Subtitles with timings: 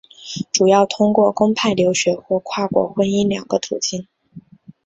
[0.51, 4.07] 主要通过公派留学或跨国婚姻两个途径。